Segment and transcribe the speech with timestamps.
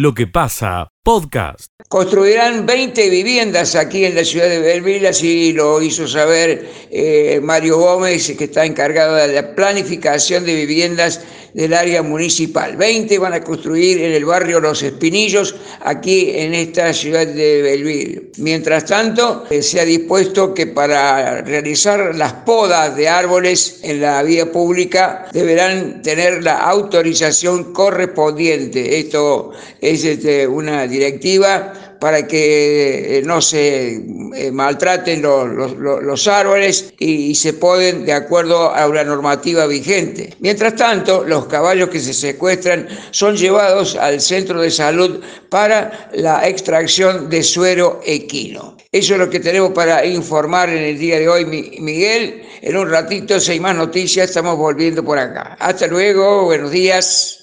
[0.00, 1.72] lo que pasa, podcast.
[1.88, 7.78] Construirán 20 viviendas aquí en la ciudad de Belville, así lo hizo saber eh, Mario
[7.78, 11.20] Gómez, que está encargado de la planificación de viviendas
[11.54, 12.76] del área municipal.
[12.76, 18.30] 20 van a construir en el barrio Los Espinillos, aquí en esta ciudad de Belville.
[18.38, 24.22] Mientras tanto, eh, se ha dispuesto que para realizar las podas de árboles en la
[24.22, 28.98] vía pública deberán tener la autorización correspondiente.
[28.98, 34.02] Esto es este, una directiva para que eh, no se
[34.34, 40.34] eh, maltraten los, árboles y, se poden de acuerdo a una normativa vigente.
[40.40, 45.20] Mientras tanto, los caballos que se secuestran son llevados al centro de salud
[45.50, 48.76] para la extracción de suero equino.
[48.92, 52.42] Eso es lo que tenemos para informar en el día de hoy, Miguel.
[52.62, 55.56] En un ratito, hay más noticias, estamos volviendo por acá.
[55.60, 57.42] Hasta luego, buenos días.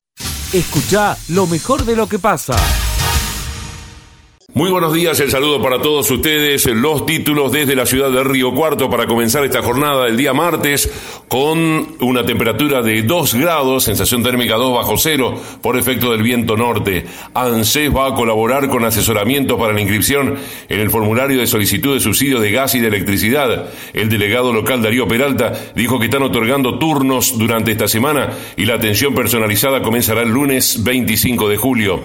[0.54, 2.56] Escucha lo mejor de lo que pasa.
[4.54, 8.54] Muy buenos días, el saludo para todos ustedes, los títulos desde la ciudad de Río
[8.54, 10.90] Cuarto para comenzar esta jornada del día martes
[11.28, 16.56] con una temperatura de 2 grados, sensación térmica 2 bajo cero por efecto del viento
[16.56, 17.06] norte.
[17.34, 20.38] ANSES va a colaborar con asesoramiento para la inscripción
[20.70, 23.70] en el formulario de solicitud de subsidio de gas y de electricidad.
[23.92, 28.76] El delegado local Darío Peralta dijo que están otorgando turnos durante esta semana y la
[28.76, 32.02] atención personalizada comenzará el lunes 25 de julio.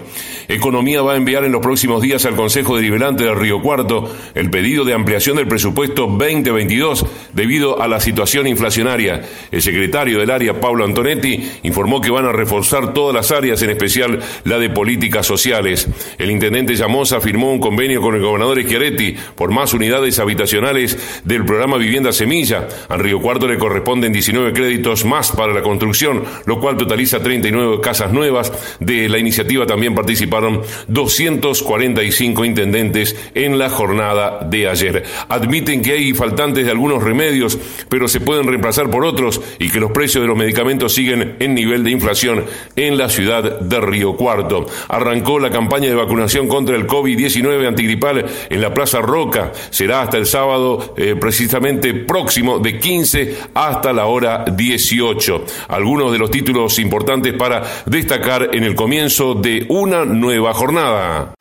[0.48, 4.48] Economía va a enviar en los próximos días al Consejo Deliberante del Río Cuarto el
[4.48, 9.22] pedido de ampliación del presupuesto 2022 debido a la situación inflacionaria.
[9.50, 13.70] El secretario del área, Pablo Antonetti, informó que van a reforzar todas las áreas, en
[13.70, 15.88] especial la de políticas sociales.
[16.18, 21.44] El intendente Llamosa firmó un convenio con el gobernador Schiaretti por más unidades habitacionales del
[21.44, 22.66] programa Vivienda Semilla.
[22.88, 27.80] Al Río Cuarto le corresponden 19 créditos más para la construcción, lo cual totaliza 39
[27.82, 28.52] casas nuevas.
[28.80, 31.82] De la iniciativa también participaron 245
[32.22, 35.02] intendentes en la jornada de ayer.
[35.28, 39.80] Admiten que hay faltantes de algunos remedios, pero se pueden reemplazar por otros y que
[39.80, 42.44] los precios de los medicamentos siguen en nivel de inflación
[42.76, 44.66] en la ciudad de Río Cuarto.
[44.88, 49.52] Arrancó la campaña de vacunación contra el COVID-19 antigripal en la Plaza Roca.
[49.70, 55.44] Será hasta el sábado eh, precisamente próximo de 15 hasta la hora 18.
[55.68, 61.34] Algunos de los títulos importantes para destacar en el comienzo de una nueva jornada.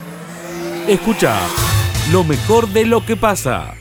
[0.88, 1.40] Escucha
[2.12, 3.76] lo mejor de lo que pasa.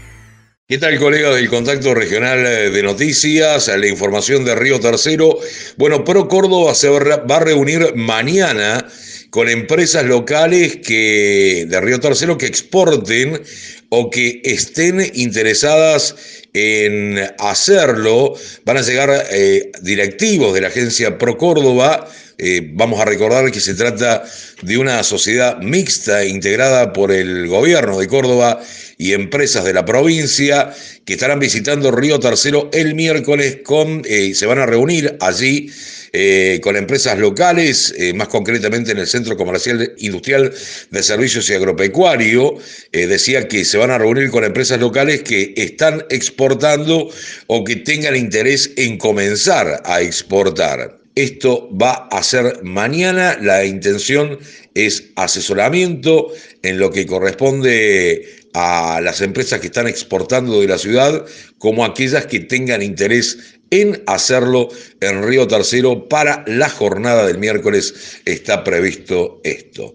[0.69, 3.69] ¿Qué tal, colega del Contacto Regional de Noticias?
[3.69, 5.39] La información de Río Tercero.
[5.78, 8.87] Bueno, Pro Córdoba se va a reunir mañana
[9.31, 13.43] con empresas locales que, de Río Tercero que exporten
[13.91, 16.17] o que estén interesadas
[16.55, 18.34] en hacerlo.
[18.65, 22.09] Van a llegar eh, directivos de la agencia Pro Córdoba
[22.43, 24.25] eh, vamos a recordar que se trata
[24.62, 28.62] de una sociedad mixta integrada por el gobierno de Córdoba
[28.97, 30.75] y empresas de la provincia
[31.05, 35.71] que estarán visitando Río Tercero el miércoles con, eh, se van a reunir allí
[36.12, 40.53] eh, con empresas locales, más concretamente en el Centro Comercial Industrial
[40.91, 42.56] de Servicios y Agropecuario.
[42.93, 47.09] decía que se van a reunir con empresas locales que están exportando
[47.47, 51.00] o que tengan interés en comenzar a exportar.
[51.15, 53.37] Esto va a ser mañana.
[53.41, 54.38] La intención
[54.75, 56.32] es asesoramiento
[56.62, 61.25] en lo que corresponde a las empresas que están exportando de la ciudad,
[61.59, 64.69] como aquellas que tengan interés en hacerlo
[65.00, 69.94] en Río Tercero para la jornada del miércoles está previsto esto.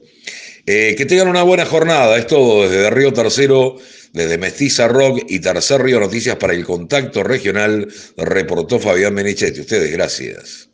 [0.65, 3.75] Eh, que tengan una buena jornada, es todo desde Río Tercero,
[4.13, 7.87] desde Mestiza Rock y Tercer Río Noticias para el Contacto Regional,
[8.17, 9.61] reportó Fabián Menichetti.
[9.61, 10.69] Ustedes, gracias.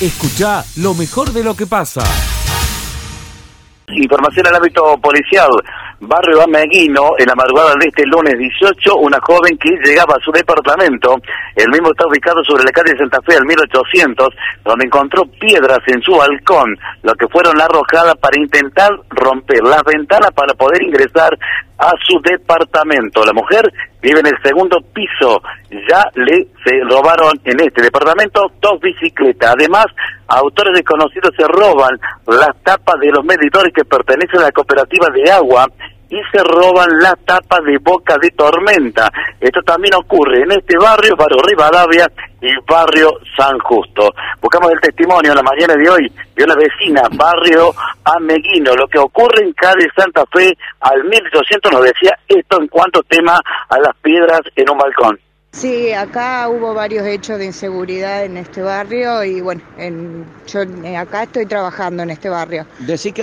[0.00, 2.02] Escucha lo mejor de lo que pasa.
[3.88, 5.50] Información al ámbito policial.
[6.00, 10.30] Barrio Ameguino, en la madrugada de este lunes 18, una joven que llegaba a su
[10.32, 11.16] departamento,
[11.56, 14.28] el mismo está ubicado sobre la calle Santa Fe al 1800,
[14.64, 20.30] donde encontró piedras en su balcón, lo que fueron arrojadas para intentar romper las ventanas
[20.32, 21.38] para poder ingresar
[21.78, 23.24] a su departamento.
[23.24, 23.70] La mujer
[24.00, 29.54] vive en el segundo piso, ya le se robaron en este departamento dos bicicletas.
[29.58, 29.86] Además,
[30.28, 35.30] autores desconocidos se roban las tapas de los medidores que pertenecen a la cooperativa de
[35.30, 35.66] agua
[36.14, 39.10] y se roban las tapas de boca de tormenta.
[39.40, 42.06] Esto también ocurre en este barrio, barrio Rivadavia
[42.40, 44.14] y barrio San Justo.
[44.40, 47.72] Buscamos el testimonio en la mañana de hoy de una vecina, barrio
[48.04, 53.02] Ameguino, lo que ocurre en calle Santa Fe al 1800 nos decía esto en cuanto
[53.02, 55.18] tema a las piedras en un balcón.
[55.54, 59.62] Sí, acá hubo varios hechos de inseguridad en este barrio y bueno,
[60.46, 60.60] yo
[60.98, 62.66] acá estoy trabajando en este barrio.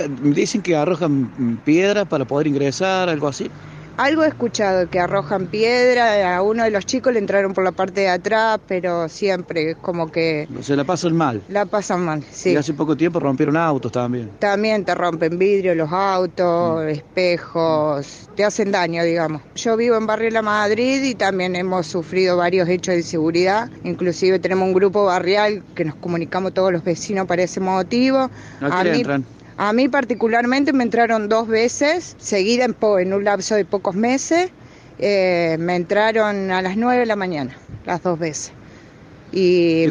[0.08, 3.52] dicen que arrojan piedras para poder ingresar, algo así.
[3.96, 7.72] Algo he escuchado, que arrojan piedra, a uno de los chicos le entraron por la
[7.72, 10.48] parte de atrás, pero siempre es como que...
[10.60, 11.42] Se la pasan mal.
[11.48, 12.52] La pasan mal, sí.
[12.52, 14.30] Y hace poco tiempo rompieron autos también.
[14.38, 16.88] También te rompen vidrio los autos, mm.
[16.88, 19.42] espejos, te hacen daño, digamos.
[19.54, 24.38] Yo vivo en Barrio La Madrid y también hemos sufrido varios hechos de inseguridad, inclusive
[24.38, 28.30] tenemos un grupo barrial que nos comunicamos todos los vecinos para ese motivo.
[28.60, 29.24] ¿A, qué entran?
[29.62, 34.50] A mí particularmente me entraron dos veces, seguida en, en un lapso de pocos meses.
[34.98, 37.56] Eh, me entraron a las nueve de la mañana,
[37.86, 38.52] las dos veces.
[39.30, 39.84] Y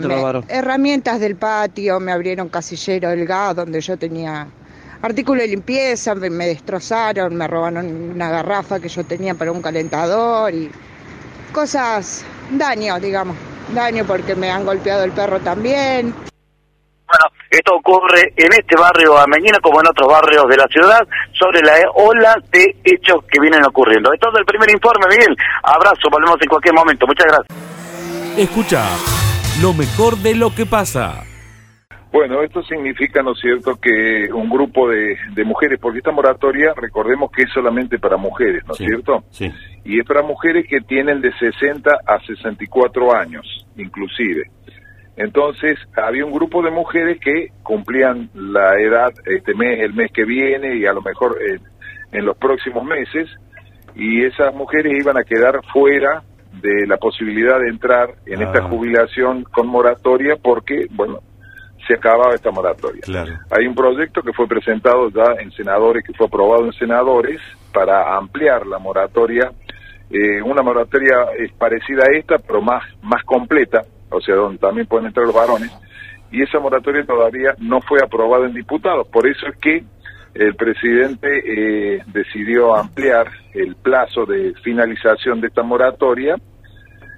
[0.50, 4.46] herramientas del patio, me abrieron casillero del gas donde yo tenía
[5.02, 9.62] artículos de limpieza, me, me, destrozaron, me robaron una garrafa que yo tenía para un
[9.62, 10.70] calentador y
[11.54, 12.26] cosas,
[12.58, 13.38] daño, digamos,
[13.74, 16.14] daño porque me han golpeado el perro también.
[17.08, 21.60] Bueno, esto ocurre en este barrio Ameñina como en otros barrios de la ciudad sobre
[21.62, 24.14] la ola de hechos que vienen ocurriendo.
[24.14, 25.36] Esto es el primer informe, Miguel.
[25.64, 27.06] Abrazo, volvemos en cualquier momento.
[27.06, 28.38] Muchas gracias.
[28.38, 28.88] Escucha
[29.62, 31.26] lo mejor de lo que pasa.
[32.12, 37.32] Bueno, esto significa, ¿no es cierto?, que un grupo de, mujeres, porque esta moratoria, recordemos
[37.32, 39.24] que es solamente para mujeres, ¿no es cierto?
[39.30, 39.50] Sí.
[39.86, 44.44] Y es para mujeres que tienen de 60 a 64 años, inclusive.
[45.18, 50.24] Entonces había un grupo de mujeres que cumplían la edad este mes, el mes que
[50.24, 51.38] viene y a lo mejor
[52.12, 53.30] en los próximos meses
[53.96, 56.24] y esas mujeres iban a quedar fuera
[56.62, 58.70] de la posibilidad de entrar en esta ah.
[58.70, 61.20] jubilación con moratoria porque, bueno,
[61.88, 63.02] se acababa esta moratoria.
[63.50, 67.42] Hay un proyecto que fue presentado ya en senadores, que fue aprobado en senadores
[67.74, 69.52] para ampliar la moratoria.
[70.10, 73.82] Eh, una moratoria es parecida a esta, pero más, más completa,
[74.12, 75.72] o sea, donde también pueden entrar los varones,
[76.32, 79.08] y esa moratoria todavía no fue aprobada en diputados.
[79.08, 79.84] Por eso es que
[80.34, 86.36] el presidente eh, decidió ampliar el plazo de finalización de esta moratoria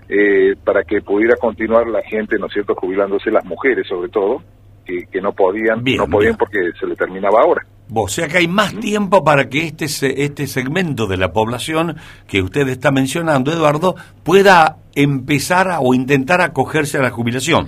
[0.10, 4.42] eh, para que pudiera continuar la gente, ¿no es cierto?, jubilándose las mujeres sobre todo,
[4.84, 7.64] que, que no podían, no podían porque se le terminaba ahora.
[7.96, 11.96] O sea que hay más tiempo para que este, este segmento de la población
[12.28, 17.68] que usted está mencionando, Eduardo, pueda empezar a, o intentar acogerse a la jubilación.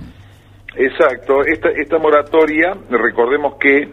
[0.74, 3.88] Exacto, esta, esta moratoria, recordemos que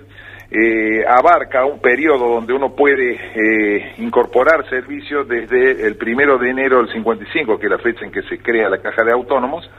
[0.51, 6.77] eh, abarca un periodo donde uno puede eh, incorporar servicios desde el primero de enero
[6.77, 9.69] del 55, que es la fecha en que se crea la Caja de Autónomos,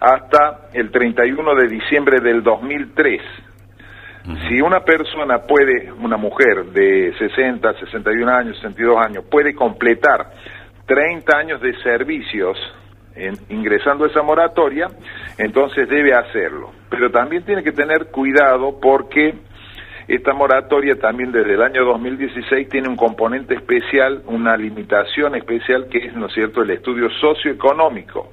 [0.00, 3.20] hasta el 31 de diciembre del 2003.
[4.48, 10.30] Si una persona puede, una mujer de 60, 61 años, 62 años, puede completar
[10.86, 12.58] 30 años de servicios
[13.48, 14.88] ingresando a esa moratoria,
[15.36, 16.72] entonces debe hacerlo.
[16.88, 19.34] Pero también tiene que tener cuidado porque
[20.08, 25.98] esta moratoria también desde el año 2016 tiene un componente especial, una limitación especial que
[25.98, 28.32] es, ¿no es cierto?, el estudio socioeconómico.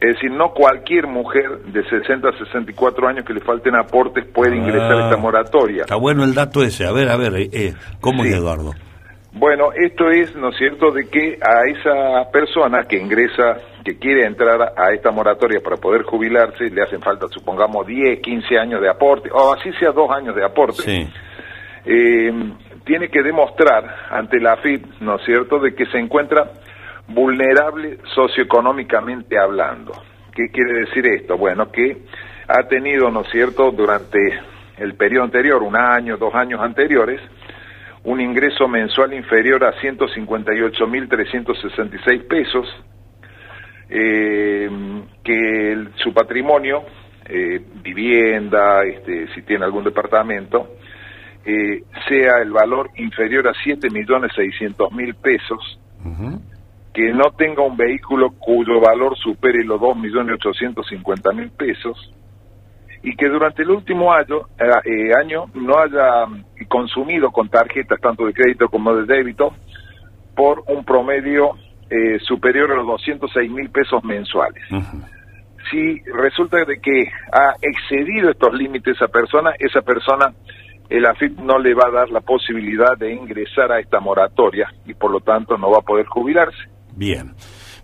[0.00, 4.56] Es decir, no cualquier mujer de 60 a 64 años que le falten aportes puede
[4.56, 5.82] ingresar a esta ah, moratoria.
[5.82, 6.86] Está bueno el dato ese.
[6.86, 8.72] A ver, a ver, eh, eh ¿cómo es, Eduardo?
[9.36, 14.26] Bueno, esto es, ¿no es cierto?, de que a esa persona que ingresa, que quiere
[14.26, 18.88] entrar a esta moratoria para poder jubilarse, le hacen falta, supongamos, 10, 15 años de
[18.88, 21.08] aporte, o así sea dos años de aporte.
[21.84, 22.32] Eh,
[22.84, 26.52] tiene que demostrar ante la AFIP, ¿no es cierto?, de que se encuentra
[27.08, 29.92] vulnerable socioeconómicamente hablando.
[30.34, 31.36] ¿Qué quiere decir esto?
[31.36, 31.98] Bueno, que
[32.48, 34.40] ha tenido, ¿no es cierto?, durante
[34.78, 37.20] el periodo anterior, un año, dos años anteriores,
[38.04, 42.66] un ingreso mensual inferior a 158.366 pesos,
[43.88, 44.68] eh,
[45.22, 46.84] que su patrimonio,
[47.26, 50.76] eh, vivienda, este, si tiene algún departamento,
[51.44, 55.78] eh, sea el valor inferior a 7.600.000 pesos,
[56.94, 62.14] que no tenga un vehículo cuyo valor supere los 2.850.000 pesos
[63.02, 66.24] y que durante el último año, eh, eh, año no haya
[66.68, 69.54] consumido con tarjetas tanto de crédito como de débito
[70.36, 71.56] por un promedio
[71.90, 74.62] eh, superior a los 206 mil pesos mensuales.
[75.70, 80.32] Si resulta de que ha excedido estos límites esa persona, esa persona
[80.88, 84.94] el AFIP no le va a dar la posibilidad de ingresar a esta moratoria y
[84.94, 86.73] por lo tanto no va a poder jubilarse.
[86.96, 87.34] Bien.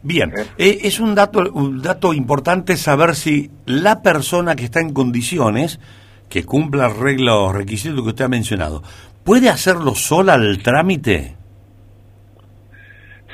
[0.03, 0.47] Bien, eh.
[0.57, 5.79] Eh, es un dato, un dato importante saber si la persona que está en condiciones,
[6.29, 8.83] que cumpla los requisitos que usted ha mencionado,
[9.25, 11.37] ¿puede hacerlo sola el trámite?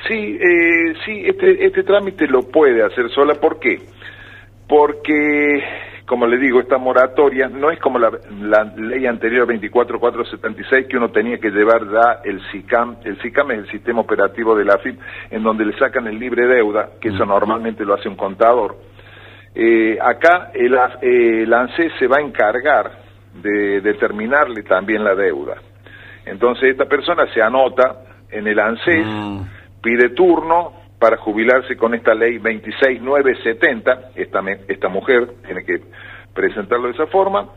[0.07, 3.35] Sí, eh, sí, este, este trámite lo puede hacer sola.
[3.35, 3.79] ¿Por qué?
[4.67, 5.63] Porque,
[6.07, 8.09] como le digo, esta moratoria no es como la,
[8.77, 12.95] ley anterior 24476 que uno tenía que llevar ya el SICAM.
[13.03, 14.97] El SICAM es el sistema operativo de la AFIP,
[15.29, 18.77] en donde le sacan el libre deuda, que eso normalmente lo hace un contador.
[19.53, 22.89] Eh, acá el, el ANSES se va a encargar
[23.41, 25.55] de determinarle también la deuda.
[26.25, 29.41] Entonces esta persona se anota en el ANSES, mm.
[29.81, 35.81] pide turno para jubilarse con esta ley 26970, esta, esta mujer tiene que
[36.33, 37.49] presentarlo de esa forma,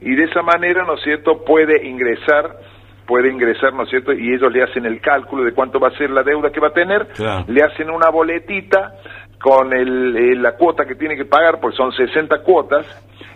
[0.00, 2.58] y de esa manera, ¿no es cierto?, puede ingresar,
[3.06, 5.96] puede ingresar, ¿no es cierto?, y ellos le hacen el cálculo de cuánto va a
[5.96, 7.08] ser la deuda que va a tener,
[7.46, 8.94] le hacen una boletita
[9.44, 12.86] con el, la cuota que tiene que pagar, pues son 60 cuotas,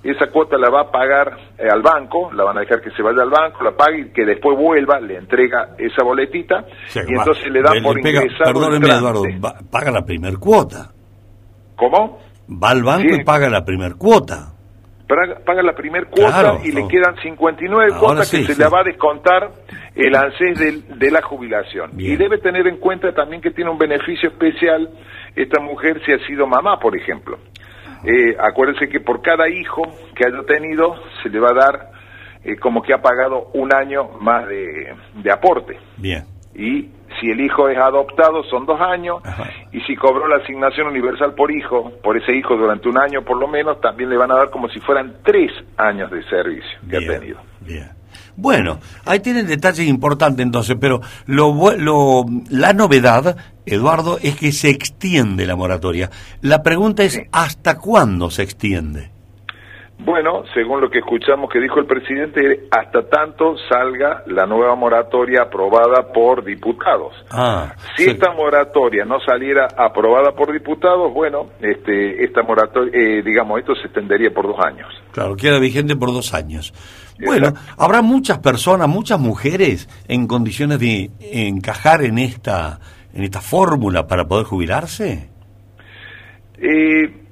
[0.02, 3.02] esa cuota la va a pagar eh, al banco, la van a dejar que se
[3.02, 7.52] vaya al banco, la pague y que después vuelva, le entrega esa boletita y entonces
[7.52, 8.46] le dan por ingresar.
[8.46, 9.22] Perdóneme, Eduardo,
[9.70, 10.92] paga la primer cuota.
[11.76, 12.20] ¿Cómo?
[12.50, 14.54] Va al banco y paga la primer cuota.
[15.08, 19.50] Paga, la primer cuota y le quedan 59 cuotas que se le va a descontar
[19.94, 21.92] el ANSES de, de la jubilación.
[21.98, 24.90] Y debe tener en cuenta también que tiene un beneficio especial
[25.34, 27.38] esta mujer si ha sido mamá, por ejemplo.
[28.04, 29.82] Eh, acuérdense que por cada hijo
[30.14, 31.90] que haya tenido se le va a dar
[32.44, 35.78] eh, como que ha pagado un año más de, aporte.
[35.96, 36.24] Bien.
[36.54, 39.22] Y si el hijo es adoptado son dos años
[39.72, 43.38] y si cobró la asignación universal por hijo, por ese hijo durante un año por
[43.38, 46.96] lo menos, también le van a dar como si fueran tres años de servicio que
[46.96, 47.38] ha tenido.
[47.60, 47.90] Bien.
[48.36, 54.70] Bueno, ahí tienen detalles importantes entonces, pero lo, lo, la novedad, Eduardo, es que se
[54.70, 56.08] extiende la moratoria.
[56.40, 59.10] La pregunta es, ¿hasta cuándo se extiende?
[60.00, 65.42] Bueno, según lo que escuchamos que dijo el presidente, hasta tanto salga la nueva moratoria
[65.42, 67.12] aprobada por diputados.
[67.30, 73.58] Ah, si esta moratoria no saliera aprobada por diputados, bueno, este, esta moratoria, eh, digamos,
[73.58, 74.88] esto se extendería por dos años.
[75.10, 76.72] Claro, queda vigente por dos años.
[77.18, 82.78] Bueno, habrá muchas personas, muchas mujeres en condiciones de encajar en esta,
[83.12, 85.28] en esta fórmula para poder jubilarse.
[86.60, 87.27] Eh,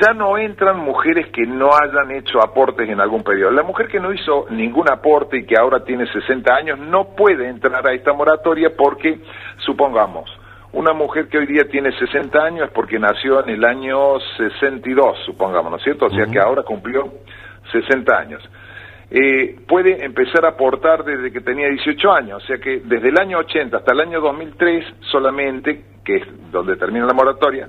[0.00, 3.50] ya no entran mujeres que no hayan hecho aportes en algún periodo.
[3.50, 7.48] La mujer que no hizo ningún aporte y que ahora tiene 60 años no puede
[7.48, 9.20] entrar a esta moratoria porque,
[9.58, 10.30] supongamos,
[10.72, 15.18] una mujer que hoy día tiene 60 años es porque nació en el año 62,
[15.26, 16.06] supongamos, ¿no es cierto?
[16.06, 17.12] O sea que ahora cumplió
[17.72, 18.42] 60 años
[19.10, 23.18] eh, puede empezar a aportar desde que tenía 18 años, o sea que desde el
[23.18, 27.68] año 80 hasta el año 2003 solamente, que es donde termina la moratoria,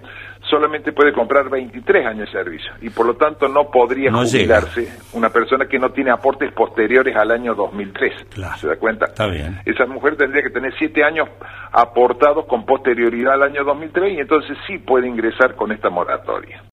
[0.49, 5.29] solamente puede comprar 23 años de servicio y por lo tanto no podría jubilarse una
[5.29, 8.13] persona que no tiene aportes posteriores al año 2003.
[8.57, 9.05] ¿Se da cuenta?
[9.05, 9.59] Está bien.
[9.65, 11.29] Esa mujer tendría que tener 7 años
[11.71, 16.63] aportados con posterioridad al año 2003 y entonces sí puede ingresar con esta moratoria.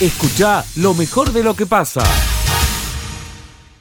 [0.00, 2.02] Escucha lo mejor de lo que pasa.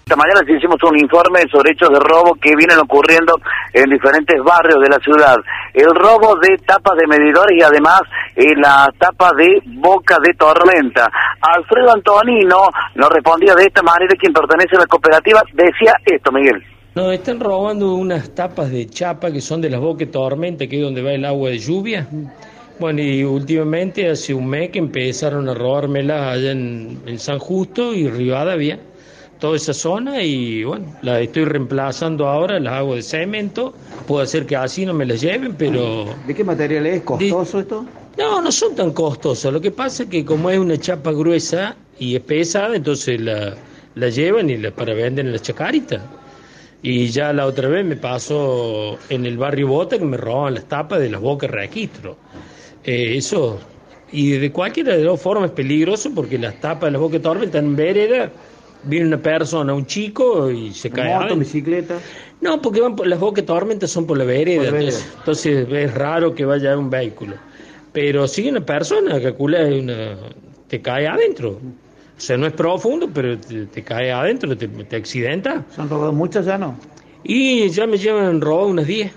[0.05, 3.35] Esta mañana hicimos un informe sobre hechos de robo que vienen ocurriendo
[3.71, 5.37] en diferentes barrios de la ciudad.
[5.73, 8.01] El robo de tapas de medidores y además
[8.35, 11.09] eh, la tapa de boca de tormenta.
[11.39, 16.61] Alfredo Antonino nos respondía de esta manera, quien pertenece a la cooperativa, decía esto, Miguel.
[16.95, 20.79] No, están robando unas tapas de chapa que son de las bocas de tormenta, que
[20.79, 22.09] es donde va el agua de lluvia.
[22.77, 27.93] Bueno, y últimamente hace un mes que empezaron a robármelas allá en, en San Justo
[27.93, 28.79] y Rivadavia
[29.39, 33.73] toda esa zona y bueno, la estoy reemplazando ahora, las hago de cemento,
[34.07, 36.05] puede ser que así no me las lleven, pero...
[36.25, 37.01] ¿De qué material es?
[37.01, 37.85] ¿Costoso esto?
[38.17, 41.75] No, no son tan costosos, lo que pasa es que como es una chapa gruesa
[41.99, 43.55] y es pesada, entonces la,
[43.95, 46.01] la llevan y la, para vender en la chacarita.
[46.81, 50.65] Y ya la otra vez me pasó en el barrio Bota que me roban las
[50.65, 52.17] tapas de las bocas registro.
[52.83, 53.57] Eh, eso,
[54.11, 57.59] y de cualquiera de las formas es peligroso porque las tapas de las bocas tormenta
[57.59, 58.31] en vereda
[58.83, 61.13] viene una persona, un chico y se cae.
[61.17, 61.99] ¿Moto, bicicleta?
[62.41, 66.45] No, porque van por, las bocas tormentas son por la vereda, entonces, es raro que
[66.45, 67.35] vaya un vehículo.
[67.91, 70.17] Pero si una persona, calcula, una,
[70.67, 71.51] te cae adentro.
[71.51, 75.63] O sea, no es profundo, pero te, cae adentro, te, te accidenta.
[75.73, 76.77] ¿Se han robado muchas ya no?
[77.23, 79.11] Y ya me llevan robado unas 10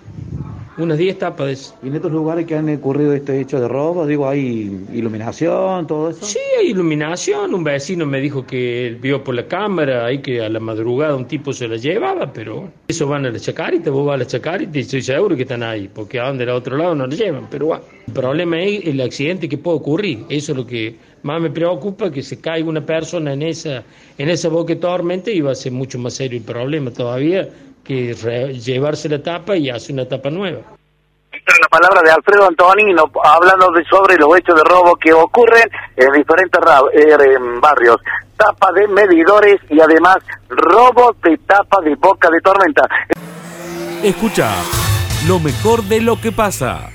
[0.78, 1.75] unas 10 tapas.
[1.83, 6.11] ¿Y en estos lugares que han ocurrido este hecho de robo, digo, hay iluminación, todo
[6.11, 6.25] eso?
[6.25, 7.54] Sí, hay iluminación.
[7.54, 11.14] Un vecino me dijo que él vio por la cámara ahí que a la madrugada
[11.14, 14.26] un tipo se la llevaba, pero eso van a la chacarita, vos vas a la
[14.26, 17.49] chacarita y estoy seguro que están ahí, porque a donde otro lado no la llevan,
[17.50, 17.85] pero bueno.
[18.06, 20.25] El problema es el accidente que puede ocurrir.
[20.28, 23.83] Eso es lo que más me preocupa, que se caiga una persona en esa,
[24.16, 27.49] en esa boca tormenta y va a ser mucho más serio el problema todavía
[27.87, 30.59] que llevarse la tapa y hace una tapa nueva.
[31.33, 36.12] la palabra de Alfredo Antonino hablando de, sobre los hechos de robo que ocurren en
[36.12, 36.61] diferentes
[36.93, 37.97] eh, barrios.
[38.37, 40.16] Tapa de medidores y además
[40.49, 42.83] robo de tapa de boca de tormenta.
[44.02, 44.50] Escucha
[45.26, 46.90] lo mejor de lo que pasa.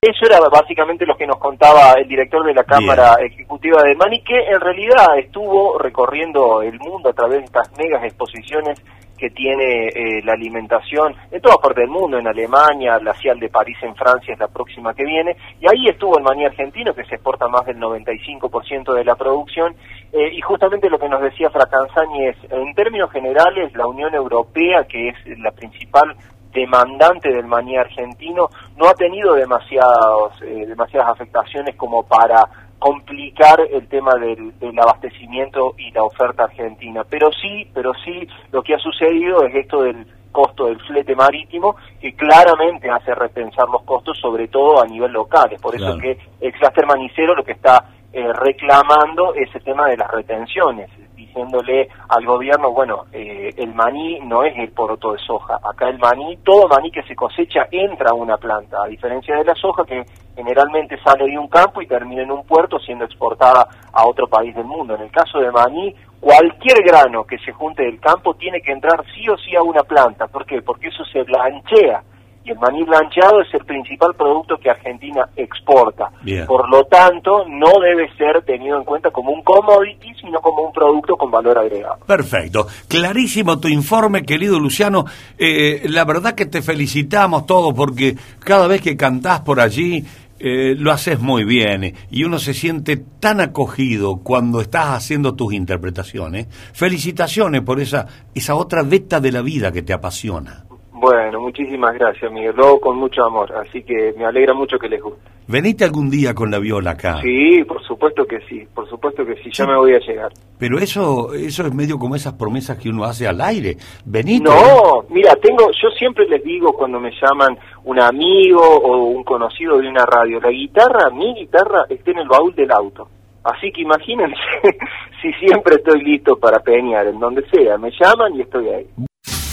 [0.00, 4.20] Eso era básicamente lo que nos contaba el director de la Cámara Ejecutiva de Mani,
[4.24, 8.82] que en realidad estuvo recorriendo el mundo a través de estas megas exposiciones
[9.22, 13.50] que tiene eh, la alimentación en todas partes del mundo, en Alemania, la CIAL de
[13.50, 17.04] París en Francia es la próxima que viene, y ahí estuvo el maní argentino, que
[17.04, 19.76] se exporta más del 95% de la producción,
[20.12, 24.88] eh, y justamente lo que nos decía Fratanzani es, en términos generales, la Unión Europea,
[24.88, 26.16] que es la principal
[26.52, 32.42] demandante del maní argentino, no ha tenido demasiados, eh, demasiadas afectaciones como para
[32.82, 37.04] complicar el tema del, abastecimiento y la oferta argentina.
[37.08, 41.76] Pero sí, pero sí, lo que ha sucedido es esto del costo del flete marítimo,
[42.00, 45.52] que claramente hace repensar los costos, sobre todo a nivel local.
[45.52, 49.86] Es por eso que el cluster manicero lo que está eh, reclamando es el tema
[49.86, 55.18] de las retenciones diciéndole al gobierno, bueno, eh, el maní no es el poroto de
[55.18, 59.36] soja, acá el maní, todo maní que se cosecha entra a una planta, a diferencia
[59.36, 63.04] de la soja que generalmente sale de un campo y termina en un puerto siendo
[63.04, 64.94] exportada a otro país del mundo.
[64.94, 69.04] En el caso de maní, cualquier grano que se junte del campo tiene que entrar
[69.14, 70.26] sí o sí a una planta.
[70.26, 70.62] ¿Por qué?
[70.62, 72.02] Porque eso se blanchea
[72.44, 76.10] y el maní blancheado es el principal producto que Argentina exporta.
[76.46, 80.72] Por lo tanto, no debe ser tenido en cuenta como un commodity, sino como un
[80.72, 81.98] producto con valor agregado.
[82.06, 82.66] Perfecto.
[82.88, 85.04] Clarísimo tu informe, querido Luciano.
[85.38, 90.04] Eh, la verdad que te felicitamos todos porque cada vez que cantás por allí,
[90.44, 95.54] eh, lo haces muy bien y uno se siente tan acogido cuando estás haciendo tus
[95.54, 96.48] interpretaciones.
[96.74, 100.64] Felicitaciones por esa, esa otra veta de la vida que te apasiona.
[100.92, 102.56] Bueno, muchísimas gracias, Miguel.
[102.56, 105.31] Lo con mucho amor, así que me alegra mucho que les guste.
[105.52, 107.20] ¿Veniste algún día con la viola acá?
[107.20, 110.32] Sí, por supuesto que sí, por supuesto que sí, ya me voy a llegar.
[110.58, 113.76] Pero eso eso es medio como esas promesas que uno hace al aire.
[114.06, 114.48] ¿Veniste?
[114.48, 119.76] No, mira, tengo yo siempre les digo cuando me llaman un amigo o un conocido
[119.76, 123.08] de una radio, la guitarra, mi guitarra está en el baúl del auto.
[123.44, 124.40] Así que imagínense
[125.20, 128.86] si siempre estoy listo para peñar en donde sea, me llaman y estoy ahí.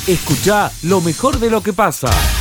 [0.07, 2.38] Escucha lo mejor de lo que pasa.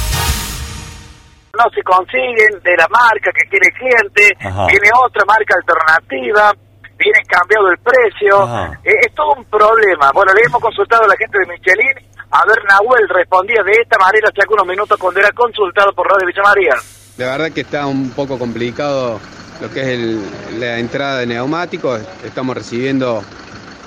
[1.58, 6.52] No se consiguen de la marca que quiere cliente, tiene otra marca alternativa,
[6.96, 10.10] viene cambiado el precio, eh, es todo un problema.
[10.14, 13.98] Bueno, le hemos consultado a la gente de Michelin, a ver, Nahuel respondía de esta
[13.98, 16.74] manera hace algunos minutos cuando era consultado por Radio Villa María.
[17.16, 19.18] La verdad que está un poco complicado
[19.60, 19.98] lo que es
[20.58, 23.24] la entrada de neumáticos, estamos recibiendo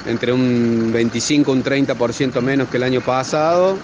[0.05, 3.77] entre un 25 un 30% menos que el año pasado.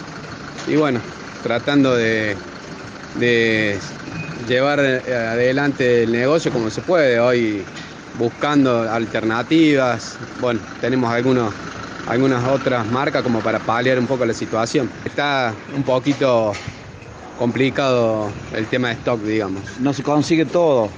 [0.67, 1.00] Y bueno,
[1.43, 2.36] tratando de,
[4.48, 7.20] llevar adelante el negocio como se puede.
[7.20, 7.63] Hoy
[8.17, 10.17] buscando alternativas.
[10.39, 11.54] Bueno, tenemos algunos,
[12.08, 14.89] algunas otras marcas como para paliar un poco la situación.
[15.06, 16.54] Está un poquito
[17.38, 19.62] complicado el tema de stock, digamos.
[19.80, 20.89] No se consigue todo.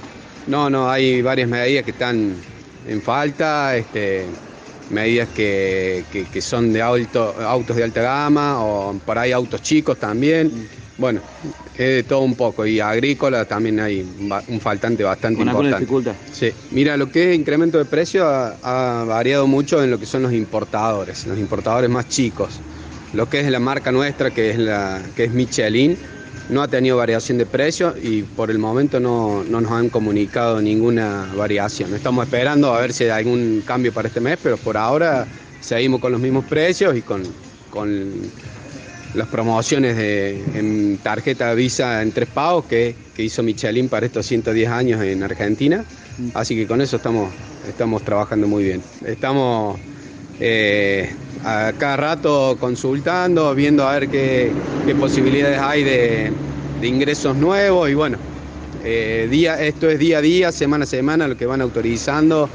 [0.46, 2.34] No, no, hay varias medidas que están
[2.86, 3.76] en falta.
[3.76, 4.26] Este,
[4.88, 9.98] medidas que, que, son de auto, autos de alta gama o por ahí autos chicos
[9.98, 10.68] también.
[10.98, 11.20] Bueno,
[11.80, 14.06] es de todo un poco y agrícola también hay
[14.48, 15.78] un faltante bastante importante.
[15.78, 16.12] dificultad?
[16.30, 20.22] Sí, mira, lo que es incremento de precio ha, variado mucho en lo que son
[20.22, 22.60] los importadores, los importadores más chicos.
[23.14, 25.96] Lo que es la marca nuestra, que es, la, que es Michelin,
[26.50, 31.32] no ha tenido variación de precio y por el momento no, nos han comunicado ninguna
[31.34, 31.94] variación.
[31.94, 35.26] Estamos esperando a ver si hay algún cambio para este mes, pero por ahora
[35.60, 37.22] seguimos con los mismos precios y con,
[39.14, 44.70] las promociones de, en tarjeta Visa en tres pagos que, hizo Michelin para estos 110
[44.70, 45.84] años en Argentina.
[46.32, 47.30] Así que con eso estamos,
[47.68, 48.82] estamos trabajando muy bien.
[49.04, 49.78] Estamos
[50.40, 51.12] eh,
[51.44, 54.52] a cada rato consultando, viendo a ver qué,
[54.98, 56.32] posibilidades hay de,
[56.82, 58.16] ingresos nuevos y bueno,
[58.84, 62.48] eh, día, esto es día a día, semana a semana lo que van autorizando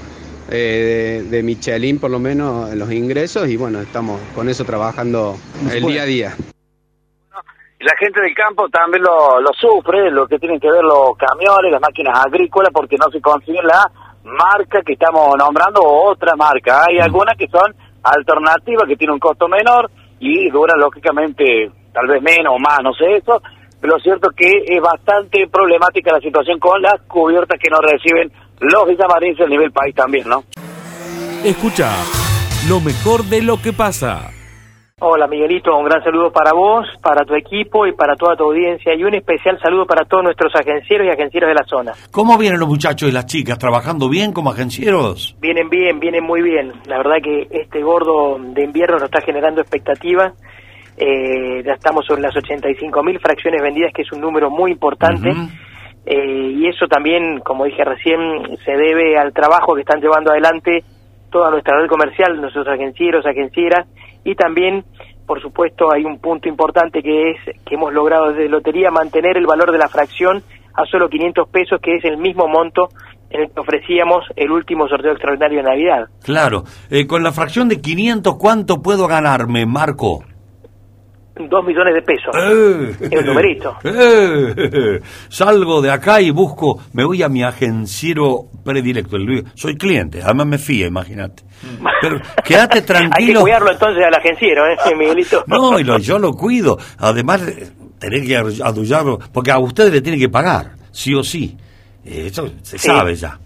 [0.49, 5.35] eh, de, Michelin por lo menos los ingresos y bueno, estamos con eso trabajando
[5.71, 6.35] el día a día.
[7.79, 11.71] La gente del campo también lo, lo sufre, lo que tienen que ver los camiones,
[11.71, 13.85] las máquinas agrícolas, porque no se consigue la
[14.23, 16.85] marca que estamos nombrando o otra marca.
[16.85, 22.21] Hay algunas que son alternativa que tiene un costo menor y dura lógicamente tal vez
[22.21, 23.41] menos o más, no sé eso,
[23.79, 27.77] pero lo cierto es que es bastante problemática la situación con las cubiertas que no
[27.79, 30.43] reciben los villamarenses a nivel país también, ¿no?
[31.43, 31.91] Escucha
[32.67, 34.31] lo mejor de lo que pasa.
[35.01, 38.95] Hola Miguelito, un gran saludo para vos, para tu equipo y para toda tu audiencia
[38.95, 41.91] y un especial saludo para todos nuestros agencieros y agencieros de la zona.
[42.11, 43.59] ¿Cómo vienen los muchachos y las chicas?
[43.59, 45.35] ¿Trabajando bien como agencieros?
[45.41, 46.71] Vienen bien, vienen muy bien.
[46.87, 50.33] La verdad que este gordo de invierno nos está generando expectativas.
[50.97, 55.29] Eh, ya estamos sobre las 85 mil fracciones vendidas, que es un número muy importante.
[56.05, 58.19] Eh, y eso también, como dije recién,
[58.63, 60.83] se debe al trabajo que están llevando adelante
[61.31, 63.87] toda nuestra red comercial, nuestros agencieros, agencieras
[64.23, 64.85] y también,
[65.25, 69.47] por supuesto, hay un punto importante que es que hemos logrado desde Lotería mantener el
[69.47, 70.43] valor de la fracción
[70.75, 72.89] a solo 500 pesos, que es el mismo monto
[73.29, 76.07] en el que ofrecíamos el último sorteo extraordinario de Navidad.
[76.23, 76.63] Claro.
[76.89, 80.23] Eh, con la fracción de 500, ¿cuánto puedo ganarme, Marco?
[81.35, 82.33] Dos millones de pesos.
[82.35, 83.75] Eh, un numerito.
[83.87, 89.17] Eh, salgo de acá y busco, me voy a mi agenciero predilecto.
[89.53, 91.43] Soy cliente, además me fía, imagínate.
[92.01, 93.15] Pero quédate tranquilo.
[93.17, 95.43] Hay que cuidarlo entonces al agenciero, ¿eh, Miguelito?
[95.47, 96.77] No, y yo lo cuido.
[96.97, 97.41] Además,
[97.99, 101.57] tenés que adullarlo, porque a ustedes le tienen que pagar, sí o sí.
[102.03, 103.39] Eso se sabe ya.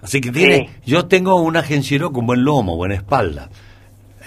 [0.00, 3.48] Así que tiene, yo tengo un agenciero con buen lomo, buena espalda.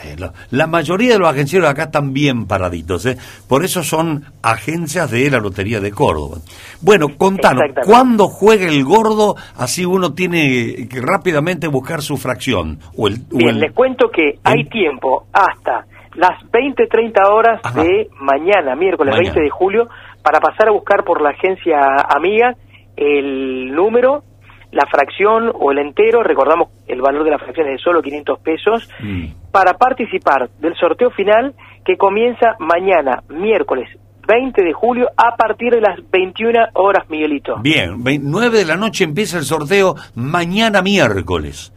[0.03, 0.15] Eh,
[0.51, 3.17] la mayoría de los agencieros acá están bien paraditos, ¿eh?
[3.47, 6.37] por eso son agencias de la Lotería de Córdoba.
[6.81, 9.35] Bueno, contanos, ¿cuándo juega el gordo?
[9.55, 12.79] Así uno tiene que rápidamente buscar su fracción.
[12.97, 15.85] O el, bien, les cuento que hay tiempo hasta
[16.15, 19.87] las 20, 30 horas de mañana, miércoles 20 de julio,
[20.23, 21.77] para pasar a buscar por la agencia
[22.09, 22.55] amiga
[22.95, 24.23] el número
[24.71, 28.39] la fracción o el entero, recordamos el valor de la fracción es de solo 500
[28.39, 29.51] pesos, mm.
[29.51, 31.53] para participar del sorteo final
[31.85, 33.89] que comienza mañana, miércoles
[34.27, 37.57] 20 de julio, a partir de las 21 horas, Miguelito.
[37.61, 41.73] Bien, 9 de la noche empieza el sorteo mañana miércoles.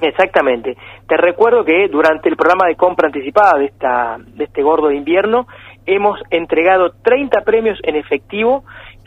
[0.00, 0.76] Exactamente.
[1.06, 4.96] Te recuerdo que durante el programa de compra anticipada de, esta, de este gordo de
[4.96, 5.46] invierno,
[5.86, 8.64] hemos entregado 30 premios en efectivo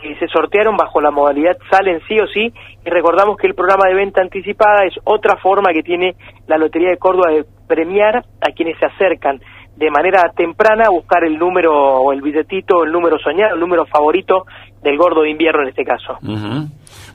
[0.08, 2.54] que se sortearon bajo la modalidad salen sí o sí
[2.86, 6.16] y recordamos que el programa de venta anticipada es otra forma que tiene
[6.48, 9.40] la Lotería de Córdoba de premiar a quienes se acercan
[9.76, 13.86] de manera temprana a buscar el número o el billetito, el número soñado, el número
[13.86, 14.46] favorito
[14.82, 16.18] del gordo de invierno en este caso.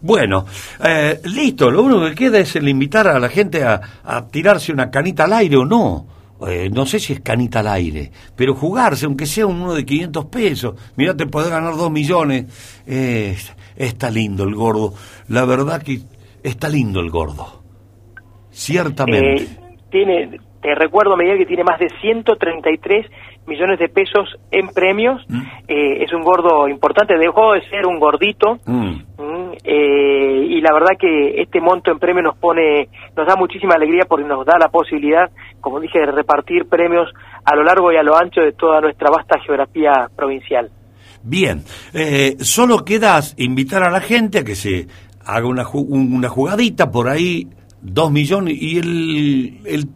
[0.02, 0.44] Bueno,
[0.84, 3.80] eh, listo, lo único que queda es el invitar a la gente a
[4.30, 6.19] tirarse una canita al aire o no.
[6.46, 10.24] Eh, no sé si es canita al aire, pero jugarse, aunque sea uno de 500
[10.26, 12.46] pesos, mira, te podés ganar 2 millones.
[13.76, 14.94] está lindo el gordo,
[15.28, 16.00] la verdad que
[16.42, 17.62] está lindo el gordo,
[18.50, 19.42] ciertamente.
[19.42, 19.48] Eh,
[19.90, 23.06] tiene, te recuerdo, Miguel, que tiene más de 133
[23.46, 25.22] millones de pesos en premios.
[25.28, 25.42] Mm.
[25.68, 28.58] Eh, es un gordo importante, dejó de ser un gordito.
[28.66, 29.02] Mm.
[29.62, 34.04] Eh, y la verdad que este monto en premios nos pone, nos da muchísima alegría
[34.08, 37.08] porque nos da la posibilidad, como dije, de repartir premios
[37.44, 40.70] a lo largo y a lo ancho de toda nuestra vasta geografía provincial.
[41.22, 44.86] Bien, eh, solo queda invitar a la gente a que se
[45.24, 47.46] haga una, una jugadita por ahí,
[47.82, 49.88] dos millones, y el, el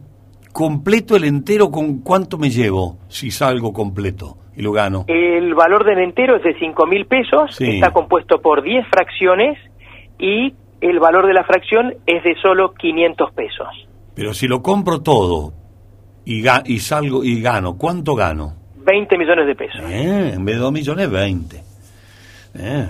[0.53, 5.05] completo, el entero, ¿con cuánto me llevo si salgo completo y lo gano?
[5.07, 9.57] El valor del entero es de 5 mil pesos, está compuesto por 10 fracciones
[10.17, 13.67] y el valor de la fracción es de solo 500 pesos.
[14.15, 15.53] Pero si lo compro todo
[16.25, 18.53] y, y salgo y gano, ¿cuánto gano?
[18.75, 19.81] 20 millones de pesos.
[19.89, 21.63] Eh, en vez de 2 millones, 20.
[22.57, 22.89] Eh,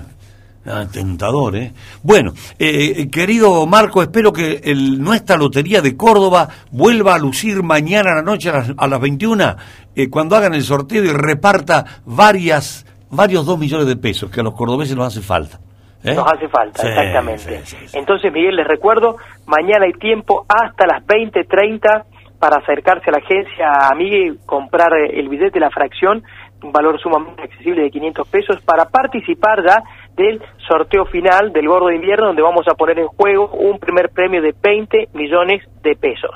[0.68, 1.72] Ah, tentador, ¿eh?
[2.02, 8.14] Bueno, eh, querido Marco, espero que el, nuestra Lotería de Córdoba vuelva a lucir mañana
[8.14, 9.56] a la noche a las, 21,
[9.96, 14.44] eh, cuando hagan el sorteo y reparta varias, varios dos millones de pesos, que a
[14.44, 15.60] los cordobeses nos hace falta.
[16.04, 16.16] ¿eh?
[16.16, 17.62] Nos hace falta, exactamente.
[17.94, 22.06] Entonces, Miguel, les recuerdo, mañana hay tiempo hasta las 20.30
[22.40, 26.24] para acercarse a la agencia amiga y comprar el billete de la fracción,
[26.64, 29.84] un valor sumamente accesible de 500 pesos, para participar ya
[30.16, 34.10] del sorteo final del Gordo de Invierno, donde vamos a poner en juego un primer
[34.10, 36.32] premio de 20 millones de pesos.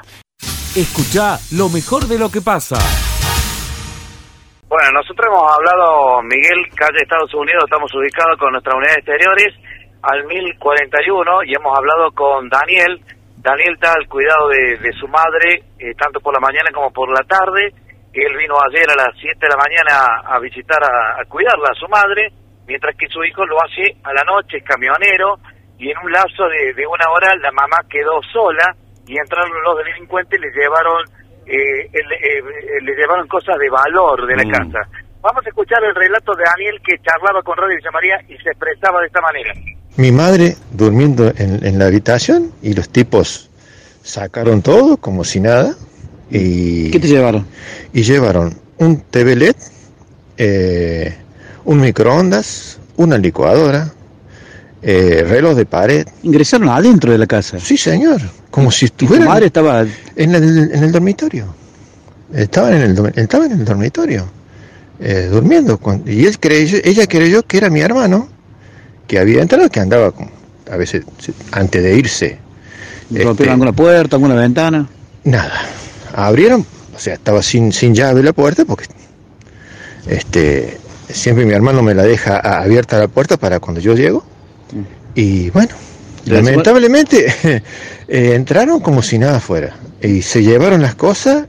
[0.76, 2.76] Escucha lo mejor de lo que pasa.
[4.70, 9.56] Bueno, nosotros hemos hablado, Miguel, calle Estados Unidos, estamos ubicados con nuestras unidades exteriores
[10.04, 13.02] al 1041 y hemos hablado con Daniel
[13.40, 17.24] Daniel está al cuidado de, su madre, eh, tanto por la mañana como por la
[17.24, 17.72] tarde.
[18.12, 21.88] Él vino ayer a las 7 de la mañana a, visitar, a, cuidarla a su
[21.88, 22.34] madre,
[22.68, 25.40] mientras que su hijo lo hace a la noche, es camionero,
[25.78, 28.76] y en un lapso de, de una hora la mamá quedó sola
[29.08, 31.02] y entraron los delincuentes y le llevaron,
[31.48, 34.52] eh, eh, le llevaron cosas de valor de la mm.
[34.52, 34.80] casa.
[35.22, 38.52] Vamos a escuchar el relato de Daniel que charlaba con Radio Villa María y se
[38.52, 39.54] expresaba de esta manera.
[39.98, 43.50] Mi madre durmiendo en, la habitación y los tipos
[44.04, 45.76] sacaron todo como si nada.
[46.32, 47.46] Y, ¿Qué te llevaron?
[47.92, 49.56] Y llevaron un TV LED,
[50.38, 51.16] eh,
[51.66, 53.92] un microondas, una licuadora,
[54.82, 56.08] eh, reloj de pared.
[56.24, 57.60] ¿Ingresaron adentro de la casa?
[57.60, 58.22] Sí, señor.
[58.50, 59.28] Como si estuvieran.
[59.28, 61.54] madre estaba en el, en el dormitorio.
[62.34, 64.26] Estaban en el, estaba en el dormitorio,
[65.00, 65.80] eh, durmiendo.
[66.06, 68.30] y él creyó, ella creyó que era mi hermano
[69.10, 70.30] que había entrado, que andaba con,
[70.72, 71.04] a veces
[71.52, 72.38] antes de irse.
[73.10, 74.88] ¿Rompieron este, alguna puerta, alguna ventana?
[75.24, 75.62] Nada.
[76.14, 76.64] Abrieron,
[76.96, 78.86] o sea, estaba sin, sin llave la puerta porque
[80.08, 80.78] este,
[81.10, 84.24] siempre mi hermano me la deja abierta la puerta para cuando yo llego.
[85.16, 85.74] Y bueno,
[86.26, 87.34] lamentablemente
[88.08, 91.48] eh, entraron como si nada fuera y se llevaron las cosas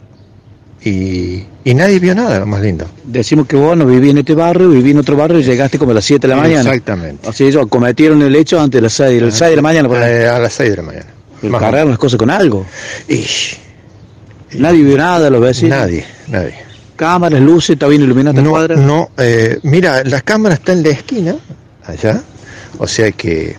[0.83, 2.87] y, nadie vio nada, lo más lindo.
[3.05, 5.91] Decimos que vos no viví en este barrio, viví en otro barrio y llegaste como
[5.91, 6.71] a las 7 de la mañana.
[6.71, 7.29] Exactamente.
[7.29, 10.09] O sea, ellos cometieron el hecho antes de las 6, las 6 de la mañana.
[10.09, 11.07] Eh, a las 6 de la mañana.
[11.59, 12.65] cargaron las cosas con algo.
[13.09, 13.25] Y,
[14.59, 15.79] nadie vio nada, los vecinos.
[15.79, 16.55] Nadie, nadie.
[16.97, 18.77] Cámaras, luces, está bien iluminada no, cuadra.
[18.77, 21.37] No, eh, mira, las cámaras están en la esquina,
[21.87, 22.23] allá.
[22.79, 23.57] O sea que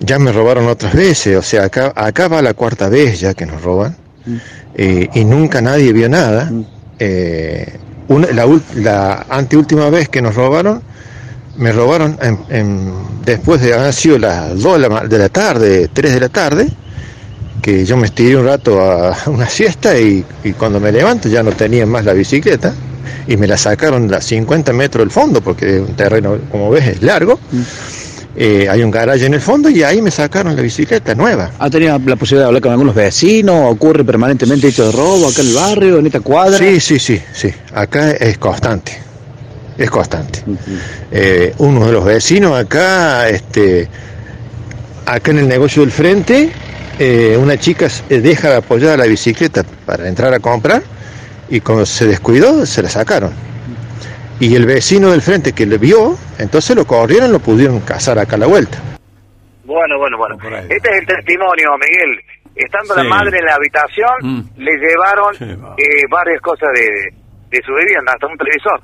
[0.00, 1.36] ya me robaron otras veces.
[1.36, 3.96] O sea, acá, acá va la cuarta vez ya que nos roban.
[4.26, 4.36] Mm.
[4.74, 6.50] Eh, y nunca nadie vio nada.
[6.98, 7.78] Eh,
[8.08, 10.82] la, la, anteúltima vez que nos robaron,
[11.56, 12.18] me robaron
[13.24, 16.68] después de haber sido las 2 de la, tarde, 3 de la tarde,
[17.62, 20.24] que yo me estiré un rato a una siesta y,
[20.58, 22.74] cuando me levanto ya no tenía más la bicicleta
[23.26, 27.02] y me la sacaron a 50 metros del fondo porque un terreno, como ves, es
[27.02, 27.38] largo.
[28.42, 31.50] Eh, hay un garaje en el fondo y ahí me sacaron la bicicleta nueva.
[31.58, 33.70] ¿Ha tenido la posibilidad de hablar con algunos vecinos?
[33.70, 36.56] ¿Ocurre permanentemente hecho de robo acá en el barrio, en esta cuadra?
[36.56, 37.52] Sí, sí, sí, sí.
[37.74, 38.98] Acá es constante.
[39.76, 40.42] Es constante.
[41.10, 43.86] Eh, uno de los vecinos acá, este,
[45.04, 46.50] acá en el negocio del frente,
[46.98, 50.82] eh, una chica deja de apoyar la bicicleta para entrar a comprar
[51.50, 53.49] y cuando se descuidó se la sacaron.
[54.40, 58.36] Y el vecino del frente que le vio, entonces lo corrieron, lo pudieron cazar acá
[58.36, 58.78] a la vuelta.
[59.64, 60.36] Bueno, bueno, bueno.
[60.62, 62.20] Este es el testimonio, Miguel.
[62.56, 64.50] Estando la madre en la habitación, mm.
[64.56, 65.34] le llevaron
[65.76, 68.80] eh, varias cosas de, su vivienda, hasta un televisor.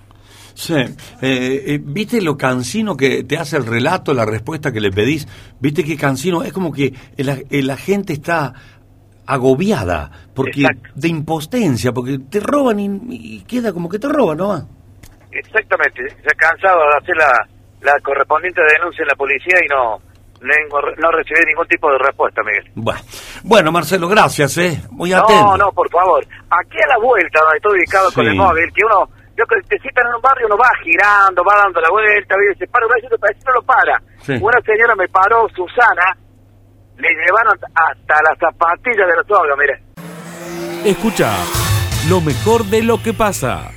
[0.55, 0.75] Sí,
[1.23, 5.27] eh, eh, ¿viste lo cansino que te hace el relato, la respuesta que le pedís?
[5.59, 6.43] ¿Viste qué cansino?
[6.43, 8.53] Es como que la gente está
[9.27, 10.65] agobiada porque
[10.95, 14.69] de impostencia, porque te roban y, queda como que te roban, ¿no?
[15.39, 17.49] Exactamente, se ha cansado de hacer la,
[17.81, 20.01] la correspondiente denuncia en la policía y no,
[20.99, 22.71] no recibí ningún tipo de respuesta, Miguel.
[22.75, 23.01] Bueno,
[23.45, 24.81] bueno Marcelo, gracias, ¿eh?
[24.91, 25.57] Muy atento.
[25.57, 26.25] No, no, por favor.
[26.51, 29.79] Aquí a la vuelta, donde estoy ubicado con el móvil, que uno, yo que te
[29.81, 32.93] citan en un barrio, uno va girando, va dando la vuelta, y se para, un
[32.93, 34.03] para no lo para.
[34.41, 36.17] Una señora me paró, Susana,
[36.97, 39.83] le llevaron hasta las zapatillas de los ojos, mire.
[40.85, 41.33] Escucha
[42.09, 43.76] lo mejor de lo que pasa.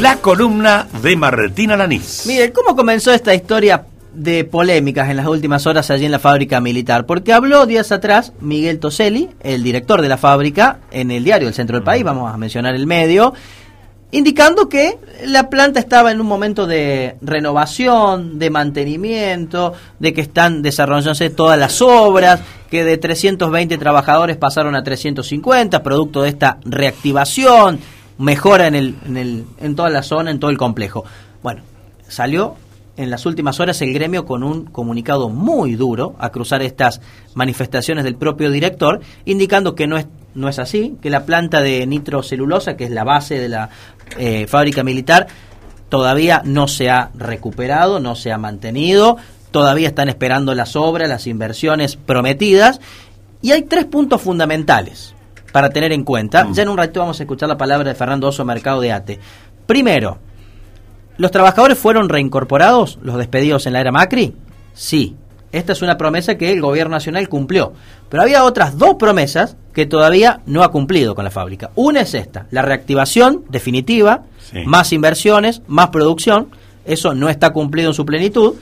[0.00, 2.24] La columna de Martina Lanís.
[2.26, 3.84] Mire, ¿cómo comenzó esta historia
[4.14, 7.04] de polémicas en las últimas horas allí en la fábrica militar?
[7.04, 11.54] Porque habló días atrás Miguel Toselli, el director de la fábrica, en el diario El
[11.54, 13.34] Centro del País, vamos a mencionar el medio,
[14.10, 20.62] indicando que la planta estaba en un momento de renovación, de mantenimiento, de que están
[20.62, 27.80] desarrollándose todas las obras, que de 320 trabajadores pasaron a 350, producto de esta reactivación
[28.20, 31.04] mejora en, el, en, el, en toda la zona, en todo el complejo.
[31.42, 31.62] Bueno,
[32.06, 32.54] salió
[32.96, 37.00] en las últimas horas el gremio con un comunicado muy duro a cruzar estas
[37.34, 41.86] manifestaciones del propio director, indicando que no es, no es así, que la planta de
[41.86, 43.70] nitrocelulosa, que es la base de la
[44.18, 45.26] eh, fábrica militar,
[45.88, 49.16] todavía no se ha recuperado, no se ha mantenido,
[49.50, 52.80] todavía están esperando las obras, las inversiones prometidas,
[53.40, 55.14] y hay tres puntos fundamentales
[55.52, 56.44] para tener en cuenta.
[56.44, 56.54] Mm.
[56.54, 59.20] Ya en un ratito vamos a escuchar la palabra de Fernando Oso, Mercado de Ate.
[59.66, 60.18] Primero,
[61.16, 64.34] ¿los trabajadores fueron reincorporados, los despedidos en la era Macri?
[64.74, 65.16] Sí.
[65.52, 67.72] Esta es una promesa que el gobierno nacional cumplió.
[68.08, 71.70] Pero había otras dos promesas que todavía no ha cumplido con la fábrica.
[71.74, 74.22] Una es esta, la reactivación definitiva,
[74.64, 76.50] más inversiones, más producción.
[76.84, 78.54] eso no está cumplido en su plenitud.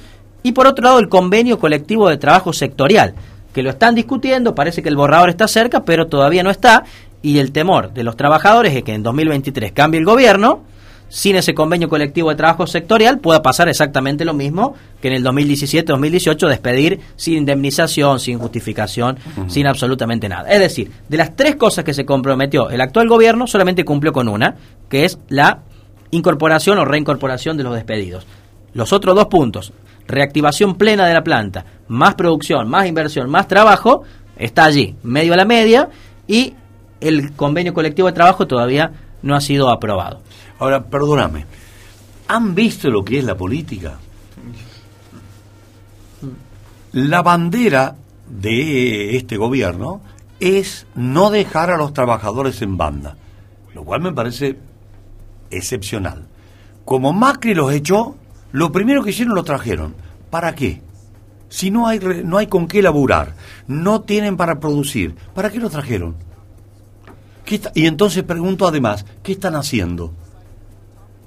[0.43, 3.15] Y por otro lado, el convenio colectivo de trabajo sectorial,
[3.53, 6.85] que lo están discutiendo, parece que el borrador está cerca, pero todavía no está,
[7.23, 10.63] y el temor de los trabajadores es que en 2023 cambie el gobierno,
[11.09, 15.25] sin ese convenio colectivo de trabajo sectorial pueda pasar exactamente lo mismo que en el
[15.25, 20.51] 2017-2018, despedir sin indemnización, sin justificación, sin absolutamente nada.
[20.51, 24.29] Es decir, de las tres cosas que se comprometió el actual gobierno, solamente cumplió con
[24.29, 24.57] una,
[24.89, 25.61] que es la
[26.11, 28.27] incorporación o reincorporación de los despedidos.
[28.75, 29.73] Los otros dos puntos,
[30.07, 34.03] reactivación plena de la planta, más producción, más inversión, más trabajo,
[34.37, 35.89] está allí, medio a la media,
[36.27, 36.55] y
[37.01, 40.21] el convenio colectivo de trabajo todavía no ha sido aprobado.
[40.59, 41.47] Ahora, perdóname,
[42.29, 43.99] ¿han visto lo que es la política?
[46.93, 47.97] La bandera
[48.29, 50.01] de este gobierno
[50.41, 53.17] es no dejar a los trabajadores en banda,
[53.75, 54.59] lo cual me parece
[55.51, 56.27] excepcional.
[56.85, 58.17] Como Macri los echó,
[58.53, 59.95] lo primero que hicieron lo trajeron.
[60.31, 60.81] ¿Para qué?
[61.49, 63.35] Si no hay, no hay con qué laburar,
[63.67, 66.17] no tienen para producir, ¿para qué lo trajeron?
[67.75, 70.13] y entonces pregunto además, ¿qué están haciendo?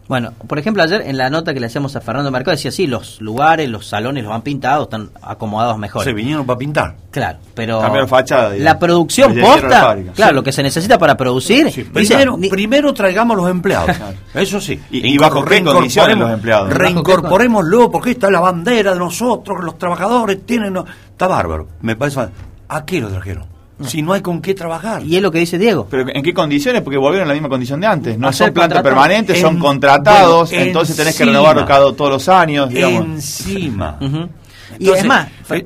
[0.07, 2.85] Bueno, por ejemplo, ayer en la nota que le hacíamos a Fernando Mercado decía, sí,
[2.85, 6.03] los lugares, los salones los han pintado, están acomodados mejor.
[6.03, 6.95] Se vinieron para pintar.
[7.11, 11.71] Claro, pero Cambiar fachada, la producción posta, claro, lo que se necesita para producir.
[11.93, 13.95] primero, primero, traigamos los empleados,
[14.33, 14.79] eso sí.
[14.89, 16.69] Y, bajo qué condiciones los empleados.
[16.73, 20.77] Reincorporémoslo, porque esta es la bandera de nosotros, los trabajadores tienen...
[21.11, 22.27] Está bárbaro, me parece...
[22.67, 23.45] ¿A qué lo trajeron?
[23.85, 25.03] Si no hay con qué trabajar.
[25.03, 25.87] Y es lo que dice Diego.
[25.89, 26.81] ¿Pero en qué condiciones?
[26.81, 28.17] Porque volvieron a la misma condición de antes.
[28.17, 32.69] No son plantas permanentes, son contratados, entonces tenés que renovarlo cada todos los años.
[32.69, 33.05] Digamos.
[33.05, 33.97] Encima.
[34.79, 35.29] y además...
[35.49, 35.65] Eh,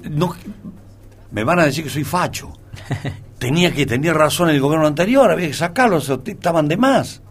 [1.31, 2.53] me van a decir que soy facho.
[3.37, 7.21] tenía que tener razón el gobierno anterior, había que sacarlos, estaban de más.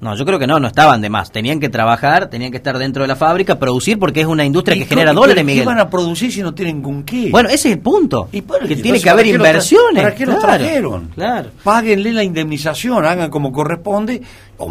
[0.00, 1.32] No, yo creo que no, no estaban de más.
[1.32, 4.76] Tenían que trabajar, tenían que estar dentro de la fábrica, producir, porque es una industria
[4.76, 5.62] que genera dólares, Miguel.
[5.62, 7.30] ¿Qué van a producir si no tienen con qué?
[7.30, 8.28] Bueno, ese es el punto.
[8.30, 10.02] ¿Y que tiene que haber inversiones.
[10.02, 11.08] ¿Para qué lo trajeron?
[11.14, 11.50] Claro.
[11.64, 14.22] Páguenle la indemnización, hagan como corresponde,
[14.58, 14.70] o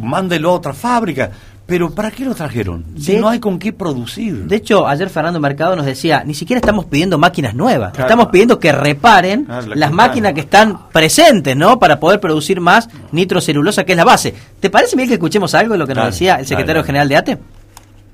[0.00, 1.30] mándenlo a otra fábrica.
[1.68, 2.82] Pero ¿para qué lo trajeron?
[2.96, 4.46] Si no hay con qué producir.
[4.46, 8.58] De hecho, ayer Fernando Mercado nos decía, ni siquiera estamos pidiendo máquinas nuevas, estamos pidiendo
[8.58, 11.78] que reparen las máquinas que están presentes, ¿no?
[11.78, 14.32] Para poder producir más nitrocelulosa, que es la base.
[14.58, 17.16] ¿Te parece bien que escuchemos algo de lo que nos decía el secretario general de
[17.16, 17.38] ATE?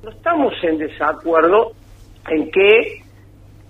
[0.02, 1.74] No estamos en desacuerdo
[2.28, 3.04] en que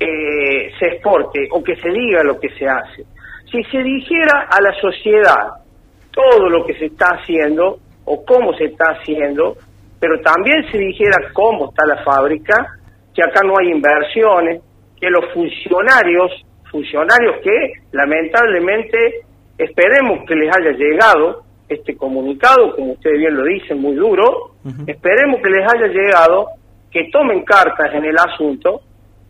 [0.01, 3.05] eh, se exporte o que se diga lo que se hace.
[3.53, 5.63] Si se dijera a la sociedad
[6.11, 9.59] todo lo que se está haciendo o cómo se está haciendo,
[10.05, 12.77] pero también se dijera cómo está la fábrica,
[13.15, 14.61] que acá no hay inversiones,
[15.01, 19.23] que los funcionarios, funcionarios que lamentablemente
[19.57, 24.51] esperemos que les haya llegado este comunicado, como ustedes bien lo dicen, muy duro,
[24.87, 26.49] esperemos que les haya llegado,
[26.91, 28.83] que tomen cartas en el asunto,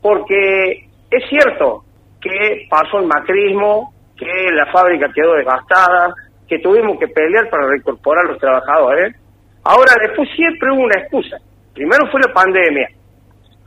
[0.02, 1.84] porque es cierto
[2.20, 6.12] que pasó el macrismo, que la fábrica quedó devastada,
[6.48, 9.14] que tuvimos que pelear para reincorporar a los trabajadores,
[9.64, 11.38] Ahora, después siempre hubo una excusa.
[11.72, 12.88] Primero fue la pandemia,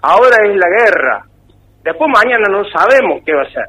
[0.02, 1.26] ahora es la guerra,
[1.84, 3.66] después mañana no sabemos qué va a ser.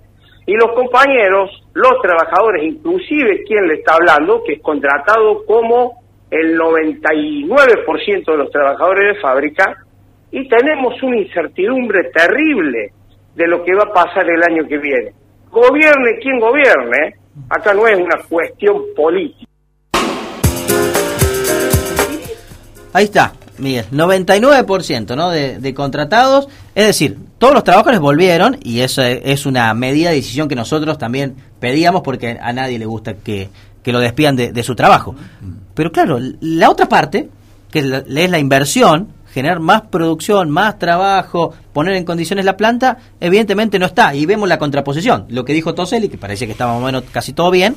[0.47, 6.59] Y los compañeros, los trabajadores, inclusive quien le está hablando, que es contratado como el
[6.59, 9.77] 99% de los trabajadores de fábrica,
[10.31, 12.93] y tenemos una incertidumbre terrible
[13.35, 15.13] de lo que va a pasar el año que viene.
[15.51, 17.15] Gobierne quien gobierne,
[17.51, 19.51] acá no es una cuestión política.
[22.99, 25.31] Ahí está, Miguel, 99% ¿no?
[25.31, 30.49] de, contratados, es decir, todos los trabajadores volvieron y eso es una medida de decisión
[30.49, 33.51] que nosotros también pedíamos porque a nadie le gusta que,
[33.85, 35.15] lo despidan de, su trabajo.
[35.75, 37.29] Pero claro, la otra parte,
[37.71, 43.79] que es la inversión, generar más producción, más trabajo, poner en condiciones la planta, evidentemente
[43.79, 44.13] no está.
[44.13, 47.05] Y vemos la contraposición, lo que dijo Toseli, que parece que estaba más o menos
[47.13, 47.77] casi todo bien,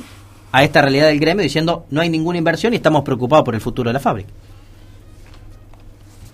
[0.51, 3.61] a esta realidad del gremio diciendo no hay ninguna inversión y estamos preocupados por el
[3.61, 4.31] futuro de la fábrica.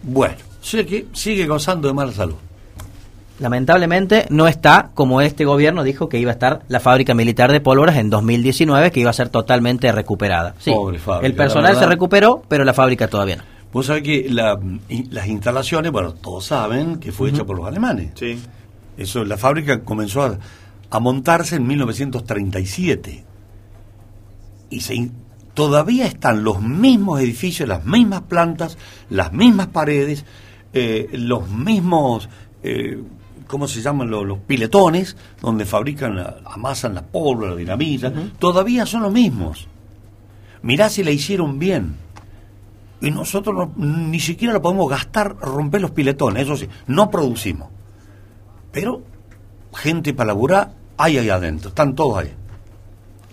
[0.08, 0.36] Bueno,
[0.72, 2.36] que sigue gozando de mala salud.
[3.40, 7.60] Lamentablemente no está como este gobierno dijo que iba a estar la fábrica militar de
[7.60, 10.56] pólvoras en 2019, que iba a ser totalmente recuperada.
[10.58, 10.74] Sí,
[11.22, 13.44] el personal se recuperó, pero la fábrica todavía no.
[13.72, 18.12] Vos sabés que las instalaciones, bueno, todos saben que fue hecha por los alemanes.
[18.16, 18.40] Sí.
[18.98, 20.40] Eso, la fábrica comenzó a,
[20.90, 23.24] a montarse en 1937
[24.72, 24.96] y se
[25.58, 28.78] todavía están los mismos edificios, las mismas plantas,
[29.10, 30.24] las mismas paredes,
[30.72, 32.30] eh, los mismos,
[32.62, 33.02] eh,
[33.48, 34.08] ¿cómo se llaman?
[34.08, 39.68] Los, piletones, donde fabrican, amasan la pólvora, la dinamita, todavía son los mismos.
[40.62, 41.96] Mirá si la hicieron bien.
[43.02, 47.70] y nosotros ni siquiera lo podemos gastar, romper los piletones, eso sí, no producimos.
[48.72, 49.02] Pero
[49.74, 52.32] gente para laburar hay ahí adentro, están todos ahí.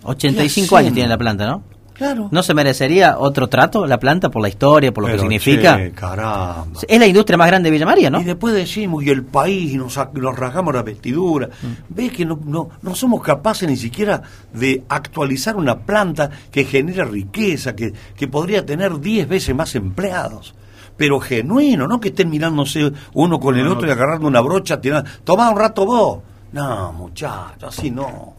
[0.01, 1.74] 85 años tiene la planta, ¿no?
[1.95, 2.27] Claro.
[2.29, 5.79] ¿No se merecería otro trato la planta por la historia, por lo que significa?
[5.93, 6.81] caramba.
[6.85, 8.19] Es la industria más grande de Villa María, ¿no?
[8.19, 11.47] Y después decimos, y el país, y nos, nos rasgamos la vestidura.
[11.47, 11.67] Mm.
[11.87, 14.21] Ves que no, no, no somos capaces ni siquiera
[14.51, 20.53] de actualizar una planta que genera riqueza, que, que podría tener 10 veces más empleados.
[20.97, 25.09] Pero genuino, no que estén mirándose uno con el otro y agarrando una brocha, tirando,
[25.23, 26.19] toma un rato vos.
[26.51, 28.33] No, muchacho, así no.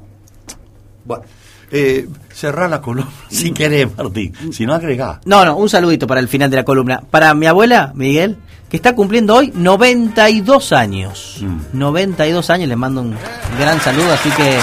[1.06, 1.24] Bueno.
[1.70, 4.32] Eh, cerrar la columna si querés, Martín.
[4.52, 5.20] Si no, agregá.
[5.24, 7.02] No, no, un saludito para el final de la columna.
[7.10, 8.36] Para mi abuela, Miguel,
[8.68, 11.44] que está cumpliendo hoy 92 años.
[11.72, 13.16] 92 años, les mando un
[13.58, 14.58] gran saludo, así que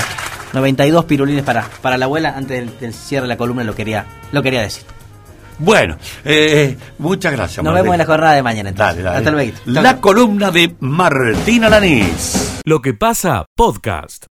[0.53, 2.33] 92 pirulines para, para la abuela.
[2.37, 4.83] Antes del, del cierre de la columna lo quería, lo quería decir.
[5.59, 7.57] Bueno, eh, muchas gracias.
[7.63, 7.83] Nos Martín.
[7.83, 8.69] vemos en la jornada de mañana.
[8.69, 8.95] Entonces.
[8.95, 9.17] Dale, dale.
[9.17, 9.57] Hasta luego.
[9.65, 12.61] La columna de Martín Alanís.
[12.65, 14.25] Lo que pasa, podcast.